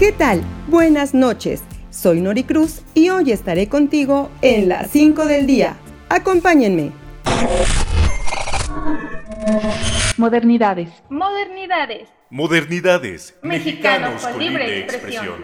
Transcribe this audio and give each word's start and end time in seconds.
¿Qué 0.00 0.12
tal? 0.12 0.40
Buenas 0.68 1.12
noches. 1.12 1.62
Soy 1.90 2.22
Nori 2.22 2.44
Cruz 2.44 2.80
y 2.94 3.10
hoy 3.10 3.32
estaré 3.32 3.68
contigo 3.68 4.30
en 4.40 4.70
las 4.70 4.90
5 4.92 5.26
del 5.26 5.46
día. 5.46 5.76
Acompáñenme. 6.08 6.90
Modernidades. 10.16 10.88
Modernidades. 11.10 12.08
Modernidades. 12.30 13.34
Mexicanos 13.42 14.22
con 14.26 14.38
libre 14.38 14.78
expresión. 14.78 15.34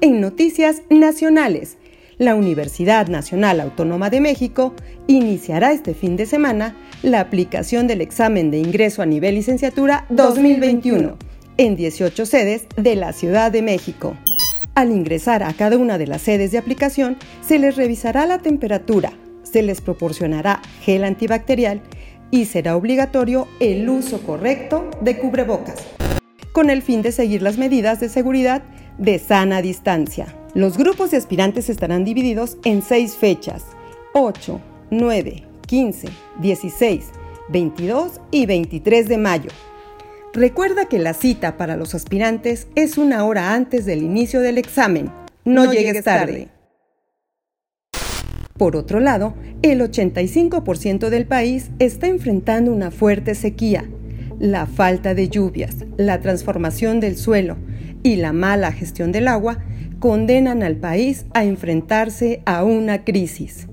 En 0.00 0.20
noticias 0.20 0.82
nacionales, 0.88 1.76
la 2.18 2.36
Universidad 2.36 3.08
Nacional 3.08 3.60
Autónoma 3.60 4.10
de 4.10 4.20
México 4.20 4.76
iniciará 5.08 5.72
este 5.72 5.94
fin 5.94 6.14
de 6.14 6.26
semana 6.26 6.76
la 7.02 7.18
aplicación 7.18 7.88
del 7.88 8.00
examen 8.00 8.52
de 8.52 8.58
ingreso 8.58 9.02
a 9.02 9.06
nivel 9.06 9.34
licenciatura 9.34 10.06
2021 10.08 11.18
en 11.56 11.76
18 11.76 12.26
sedes 12.26 12.66
de 12.76 12.96
la 12.96 13.12
Ciudad 13.12 13.52
de 13.52 13.62
México. 13.62 14.16
Al 14.74 14.90
ingresar 14.90 15.42
a 15.42 15.52
cada 15.52 15.76
una 15.76 15.98
de 15.98 16.06
las 16.06 16.22
sedes 16.22 16.50
de 16.50 16.58
aplicación, 16.58 17.18
se 17.40 17.58
les 17.58 17.76
revisará 17.76 18.26
la 18.26 18.38
temperatura, 18.38 19.12
se 19.42 19.62
les 19.62 19.80
proporcionará 19.80 20.62
gel 20.80 21.04
antibacterial 21.04 21.82
y 22.30 22.46
será 22.46 22.76
obligatorio 22.76 23.46
el 23.60 23.88
uso 23.88 24.22
correcto 24.22 24.88
de 25.02 25.18
cubrebocas, 25.18 25.76
con 26.52 26.70
el 26.70 26.80
fin 26.80 27.02
de 27.02 27.12
seguir 27.12 27.42
las 27.42 27.58
medidas 27.58 28.00
de 28.00 28.08
seguridad 28.08 28.62
de 28.96 29.18
sana 29.18 29.60
distancia. 29.60 30.34
Los 30.54 30.78
grupos 30.78 31.10
de 31.10 31.18
aspirantes 31.18 31.68
estarán 31.68 32.04
divididos 32.04 32.56
en 32.64 32.82
seis 32.82 33.14
fechas, 33.14 33.64
8, 34.14 34.60
9, 34.90 35.42
15, 35.66 36.08
16, 36.40 37.04
22 37.48 38.20
y 38.30 38.46
23 38.46 39.08
de 39.08 39.18
mayo. 39.18 39.50
Recuerda 40.34 40.86
que 40.86 40.98
la 40.98 41.12
cita 41.12 41.58
para 41.58 41.76
los 41.76 41.94
aspirantes 41.94 42.66
es 42.74 42.96
una 42.96 43.24
hora 43.26 43.54
antes 43.54 43.84
del 43.84 44.02
inicio 44.02 44.40
del 44.40 44.56
examen. 44.56 45.10
No, 45.44 45.70
llegues 45.70 46.02
tarde. 46.04 46.48
Por 48.56 48.76
otro 48.76 48.98
lado, 48.98 49.34
el 49.60 49.80
85% 49.82 51.10
del 51.10 51.26
país 51.26 51.70
está 51.78 52.06
enfrentando 52.06 52.72
una 52.72 52.90
fuerte 52.90 53.34
sequía. 53.34 53.84
La 54.38 54.66
falta 54.66 55.14
de 55.14 55.28
lluvias, 55.28 55.76
la 55.98 56.20
transformación 56.20 57.00
del 57.00 57.18
suelo 57.18 57.58
y 58.02 58.16
la 58.16 58.32
mala 58.32 58.72
gestión 58.72 59.12
del 59.12 59.28
agua 59.28 59.58
condenan 59.98 60.62
al 60.62 60.76
país 60.76 61.26
a 61.34 61.44
enfrentarse 61.44 62.40
a 62.46 62.64
una 62.64 63.04
crisis. 63.04 63.68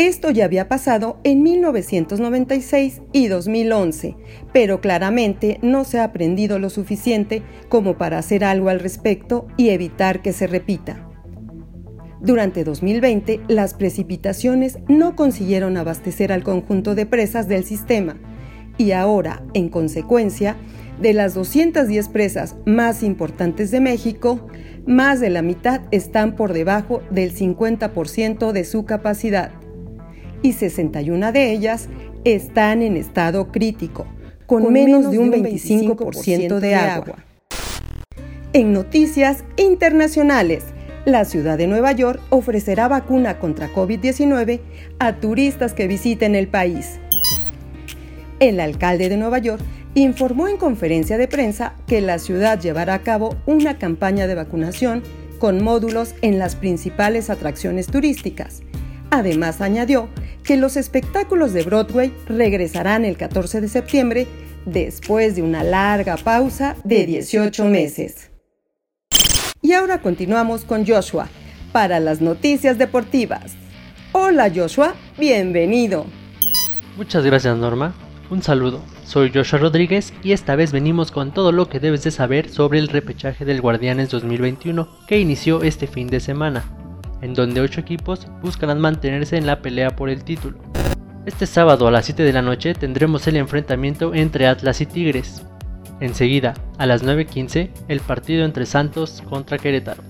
Esto 0.00 0.30
ya 0.30 0.46
había 0.46 0.66
pasado 0.66 1.20
en 1.24 1.42
1996 1.42 3.02
y 3.12 3.28
2011, 3.28 4.16
pero 4.50 4.80
claramente 4.80 5.58
no 5.60 5.84
se 5.84 5.98
ha 5.98 6.04
aprendido 6.04 6.58
lo 6.58 6.70
suficiente 6.70 7.42
como 7.68 7.98
para 7.98 8.16
hacer 8.16 8.42
algo 8.42 8.70
al 8.70 8.80
respecto 8.80 9.46
y 9.58 9.68
evitar 9.68 10.22
que 10.22 10.32
se 10.32 10.46
repita. 10.46 11.06
Durante 12.18 12.64
2020, 12.64 13.42
las 13.48 13.74
precipitaciones 13.74 14.78
no 14.88 15.16
consiguieron 15.16 15.76
abastecer 15.76 16.32
al 16.32 16.44
conjunto 16.44 16.94
de 16.94 17.04
presas 17.04 17.46
del 17.46 17.64
sistema 17.64 18.16
y 18.78 18.92
ahora, 18.92 19.42
en 19.52 19.68
consecuencia, 19.68 20.56
de 20.98 21.12
las 21.12 21.34
210 21.34 22.08
presas 22.08 22.56
más 22.64 23.02
importantes 23.02 23.70
de 23.70 23.80
México, 23.80 24.48
más 24.86 25.20
de 25.20 25.28
la 25.28 25.42
mitad 25.42 25.82
están 25.90 26.36
por 26.36 26.54
debajo 26.54 27.02
del 27.10 27.34
50% 27.36 28.52
de 28.52 28.64
su 28.64 28.86
capacidad 28.86 29.59
y 30.42 30.52
61 30.52 31.32
de 31.32 31.52
ellas 31.52 31.88
están 32.24 32.82
en 32.82 32.96
estado 32.96 33.50
crítico, 33.52 34.06
con, 34.46 34.72
menos, 34.72 35.10
de 35.10 35.18
un 35.18 35.32
25%, 35.32 36.58
de 36.58 36.74
agua. 36.74 37.24
En 38.52 38.72
noticias 38.72 39.44
internacionales, 39.56 40.64
la 41.04 41.24
ciudad 41.24 41.56
de 41.56 41.66
Nueva 41.66 41.92
York 41.92 42.20
ofrecerá 42.30 42.88
vacuna 42.88 43.38
contra 43.38 43.72
COVID-19 43.72 44.60
a 44.98 45.16
turistas 45.16 45.72
que 45.72 45.86
visiten 45.86 46.34
el 46.34 46.48
país. 46.48 46.98
El 48.38 48.60
alcalde 48.60 49.08
de 49.08 49.16
Nueva 49.16 49.38
York 49.38 49.62
informó 49.94 50.48
en 50.48 50.56
conferencia 50.56 51.18
de 51.18 51.28
prensa 51.28 51.74
que 51.86 52.00
la 52.00 52.18
ciudad 52.18 52.60
llevará 52.60 52.94
a 52.94 53.02
cabo 53.02 53.36
una 53.46 53.78
campaña 53.78 54.26
de 54.26 54.34
vacunación 54.34 55.02
con 55.38 55.62
módulos 55.62 56.14
en 56.22 56.38
las 56.38 56.54
principales 56.54 57.30
atracciones 57.30 57.86
turísticas. 57.86 58.62
Además, 59.10 59.60
añadió 59.60 60.08
que 60.44 60.56
los 60.56 60.76
espectáculos 60.76 61.52
de 61.52 61.62
Broadway 61.62 62.12
regresarán 62.26 63.04
el 63.04 63.16
14 63.16 63.60
de 63.60 63.68
septiembre 63.68 64.26
después 64.64 65.36
de 65.36 65.42
una 65.42 65.62
larga 65.62 66.16
pausa 66.16 66.76
de 66.84 67.06
18 67.06 67.64
meses. 67.66 68.30
Y 69.62 69.72
ahora 69.72 70.00
continuamos 70.00 70.64
con 70.64 70.86
Joshua 70.86 71.28
para 71.72 72.00
las 72.00 72.20
noticias 72.20 72.78
deportivas. 72.78 73.54
Hola 74.12 74.50
Joshua, 74.54 74.94
bienvenido. 75.18 76.06
Muchas 76.96 77.24
gracias 77.24 77.56
Norma. 77.56 77.94
Un 78.30 78.42
saludo. 78.42 78.80
Soy 79.04 79.30
Joshua 79.34 79.58
Rodríguez 79.58 80.12
y 80.22 80.32
esta 80.32 80.54
vez 80.54 80.72
venimos 80.72 81.10
con 81.10 81.32
todo 81.32 81.50
lo 81.50 81.68
que 81.68 81.80
debes 81.80 82.04
de 82.04 82.12
saber 82.12 82.48
sobre 82.48 82.78
el 82.78 82.88
repechaje 82.88 83.44
del 83.44 83.60
Guardianes 83.60 84.08
2021 84.10 84.88
que 85.08 85.18
inició 85.18 85.62
este 85.62 85.86
fin 85.88 86.06
de 86.06 86.20
semana 86.20 86.79
en 87.22 87.34
donde 87.34 87.60
8 87.60 87.80
equipos 87.80 88.26
buscarán 88.42 88.80
mantenerse 88.80 89.36
en 89.36 89.46
la 89.46 89.62
pelea 89.62 89.96
por 89.96 90.10
el 90.10 90.24
título. 90.24 90.58
Este 91.26 91.46
sábado 91.46 91.86
a 91.86 91.90
las 91.90 92.06
7 92.06 92.22
de 92.22 92.32
la 92.32 92.42
noche 92.42 92.74
tendremos 92.74 93.26
el 93.26 93.36
enfrentamiento 93.36 94.14
entre 94.14 94.46
Atlas 94.46 94.80
y 94.80 94.86
Tigres. 94.86 95.42
Enseguida, 96.00 96.54
a 96.78 96.86
las 96.86 97.04
9.15, 97.04 97.70
el 97.88 98.00
partido 98.00 98.44
entre 98.44 98.64
Santos 98.64 99.22
contra 99.28 99.58
Querétaro. 99.58 100.02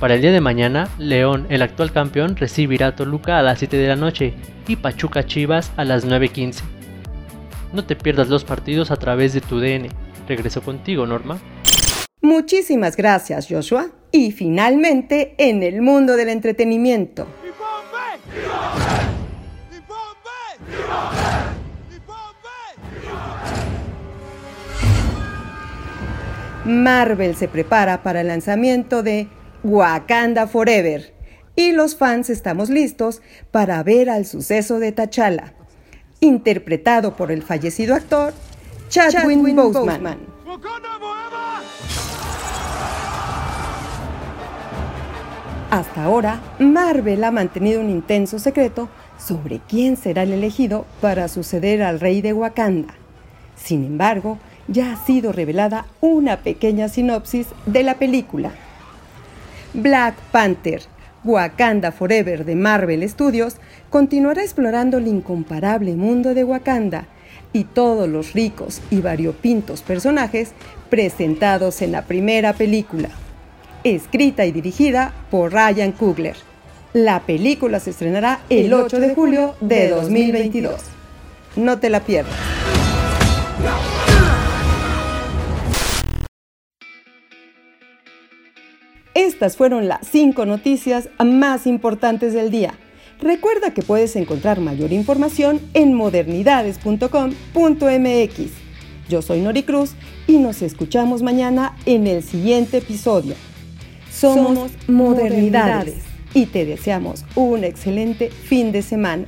Para 0.00 0.14
el 0.14 0.20
día 0.20 0.32
de 0.32 0.40
mañana, 0.40 0.88
León, 0.98 1.46
el 1.48 1.62
actual 1.62 1.92
campeón, 1.92 2.36
recibirá 2.36 2.88
a 2.88 2.96
Toluca 2.96 3.38
a 3.38 3.42
las 3.42 3.60
7 3.60 3.76
de 3.76 3.88
la 3.88 3.96
noche 3.96 4.34
y 4.68 4.76
Pachuca 4.76 5.24
Chivas 5.24 5.72
a 5.76 5.84
las 5.84 6.06
9.15. 6.06 6.62
No 7.72 7.84
te 7.84 7.96
pierdas 7.96 8.28
los 8.28 8.44
partidos 8.44 8.90
a 8.90 8.96
través 8.96 9.32
de 9.32 9.40
tu 9.40 9.58
DN. 9.58 9.88
Regreso 10.28 10.60
contigo, 10.60 11.06
Norma. 11.06 11.38
Muchísimas 12.26 12.96
gracias, 12.96 13.46
Joshua. 13.48 13.86
Y 14.10 14.32
finalmente, 14.32 15.36
en 15.38 15.62
el 15.62 15.80
mundo 15.80 16.16
del 16.16 16.28
entretenimiento. 16.28 17.24
Marvel 26.64 27.36
se 27.36 27.46
prepara 27.46 28.02
para 28.02 28.22
el 28.22 28.26
lanzamiento 28.26 29.04
de 29.04 29.28
Wakanda 29.62 30.48
Forever 30.48 31.14
y 31.54 31.70
los 31.70 31.94
fans 31.94 32.28
estamos 32.28 32.70
listos 32.70 33.22
para 33.52 33.80
ver 33.84 34.10
al 34.10 34.26
suceso 34.26 34.80
de 34.80 34.90
T'Challa, 34.90 35.54
interpretado 36.18 37.14
por 37.14 37.30
el 37.30 37.44
fallecido 37.44 37.94
actor 37.94 38.34
Chadwick 38.88 39.54
Boseman. 39.54 40.18
Hasta 45.76 46.04
ahora, 46.04 46.40
Marvel 46.58 47.22
ha 47.22 47.30
mantenido 47.30 47.82
un 47.82 47.90
intenso 47.90 48.38
secreto 48.38 48.88
sobre 49.18 49.60
quién 49.68 49.98
será 49.98 50.22
el 50.22 50.32
elegido 50.32 50.86
para 51.02 51.28
suceder 51.28 51.82
al 51.82 52.00
rey 52.00 52.22
de 52.22 52.32
Wakanda. 52.32 52.94
Sin 53.56 53.84
embargo, 53.84 54.38
ya 54.68 54.94
ha 54.94 55.04
sido 55.04 55.32
revelada 55.32 55.84
una 56.00 56.38
pequeña 56.38 56.88
sinopsis 56.88 57.48
de 57.66 57.82
la 57.82 57.96
película. 57.96 58.52
Black 59.74 60.14
Panther, 60.32 60.80
Wakanda 61.24 61.92
Forever 61.92 62.46
de 62.46 62.56
Marvel 62.56 63.06
Studios, 63.06 63.56
continuará 63.90 64.44
explorando 64.44 64.96
el 64.96 65.06
incomparable 65.06 65.94
mundo 65.94 66.32
de 66.32 66.42
Wakanda 66.42 67.04
y 67.52 67.64
todos 67.64 68.08
los 68.08 68.32
ricos 68.32 68.80
y 68.90 69.02
variopintos 69.02 69.82
personajes 69.82 70.52
presentados 70.88 71.82
en 71.82 71.92
la 71.92 72.06
primera 72.06 72.54
película 72.54 73.10
escrita 73.84 74.46
y 74.46 74.52
dirigida 74.52 75.12
por 75.30 75.52
Ryan 75.52 75.92
Coogler. 75.92 76.36
La 76.92 77.20
película 77.20 77.80
se 77.80 77.90
estrenará 77.90 78.40
el 78.48 78.72
8 78.72 79.00
de 79.00 79.14
julio 79.14 79.54
de 79.60 79.90
2022. 79.90 80.80
No 81.56 81.78
te 81.78 81.90
la 81.90 82.00
pierdas. 82.00 82.34
Estas 89.14 89.56
fueron 89.56 89.88
las 89.88 90.06
5 90.08 90.46
noticias 90.46 91.08
más 91.18 91.66
importantes 91.66 92.34
del 92.34 92.50
día. 92.50 92.74
Recuerda 93.20 93.72
que 93.72 93.82
puedes 93.82 94.14
encontrar 94.16 94.60
mayor 94.60 94.92
información 94.92 95.60
en 95.72 95.94
modernidades.com.mx. 95.94 98.66
Yo 99.08 99.22
soy 99.22 99.40
Nori 99.40 99.62
Cruz 99.62 99.94
y 100.26 100.38
nos 100.38 100.62
escuchamos 100.62 101.22
mañana 101.22 101.76
en 101.86 102.06
el 102.06 102.22
siguiente 102.22 102.76
episodio. 102.78 103.34
Somos, 104.16 104.72
modernidades, 104.88 106.02
y 106.32 106.46
te 106.46 106.64
deseamos 106.64 107.26
un 107.34 107.64
excelente 107.64 108.30
fin 108.30 108.72
de 108.72 108.80
semana. 108.80 109.26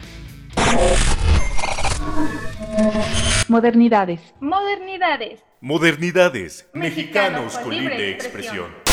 Modernidades. 3.49 4.21
Modernidades. 4.41 5.41
Modernidades. 5.61 6.71
Mexicanos 6.73 7.59
con 7.59 7.77
libre 7.77 8.13
expresión. 8.13 8.88